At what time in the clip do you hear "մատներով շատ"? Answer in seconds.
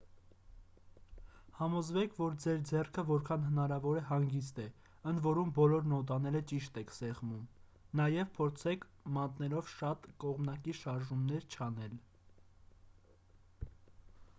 9.21-10.11